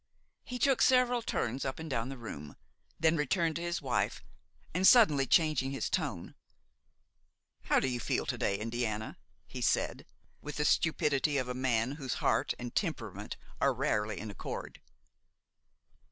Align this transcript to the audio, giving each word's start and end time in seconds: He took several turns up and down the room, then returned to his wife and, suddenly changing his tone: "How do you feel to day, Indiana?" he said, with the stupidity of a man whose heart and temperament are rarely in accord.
He 0.43 0.57
took 0.57 0.81
several 0.81 1.21
turns 1.21 1.63
up 1.63 1.77
and 1.77 1.87
down 1.87 2.09
the 2.09 2.17
room, 2.17 2.55
then 2.99 3.15
returned 3.15 3.55
to 3.57 3.61
his 3.61 3.83
wife 3.83 4.23
and, 4.73 4.87
suddenly 4.87 5.27
changing 5.27 5.69
his 5.69 5.91
tone: 5.91 6.33
"How 7.65 7.79
do 7.79 7.87
you 7.87 7.99
feel 7.99 8.25
to 8.25 8.35
day, 8.39 8.57
Indiana?" 8.57 9.19
he 9.45 9.61
said, 9.61 10.07
with 10.41 10.55
the 10.55 10.65
stupidity 10.65 11.37
of 11.37 11.47
a 11.47 11.53
man 11.53 11.91
whose 11.91 12.15
heart 12.15 12.55
and 12.57 12.73
temperament 12.73 13.37
are 13.61 13.75
rarely 13.75 14.17
in 14.19 14.31
accord. 14.31 14.81